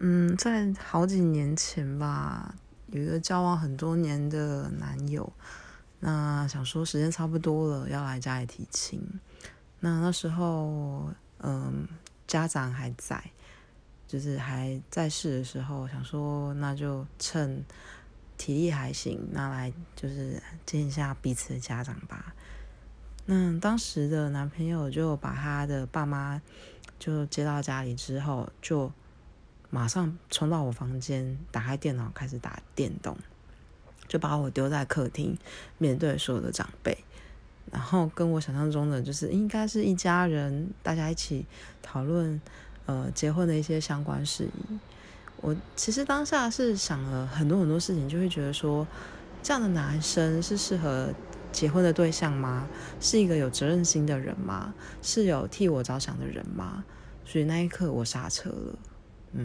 [0.00, 2.54] 嗯，在好几年前吧，
[2.92, 5.32] 有一个交往很多年的男友，
[5.98, 9.02] 那想说时间差不多了，要来家里提亲。
[9.80, 11.88] 那那时候，嗯，
[12.28, 13.20] 家长还在，
[14.06, 17.64] 就是还在世的时候，想说那就趁
[18.36, 22.32] 体力还行，那来就是见一下彼此的家长吧。
[23.26, 26.40] 那当时的男朋友就把他的爸妈
[27.00, 28.92] 就接到家里之后，就。
[29.70, 33.16] 马上冲到我房间，打开电脑开始打电动，
[34.06, 35.36] 就把我丢在客厅，
[35.76, 37.04] 面对所有的长辈，
[37.70, 41.44] 然后跟我想象中的就是应该是一家人，大家一起
[41.82, 42.40] 讨论
[42.86, 44.78] 呃结婚的一些相关事宜。
[45.40, 48.86] 我其实当下是想了很多很多事情，就会觉得说
[49.42, 51.12] 这样的男生是适合
[51.52, 52.66] 结婚的对象吗？
[53.00, 54.72] 是一个有责任心的人吗？
[55.02, 56.84] 是有替我着想的人吗？
[57.26, 58.78] 所以那一刻我刹车了。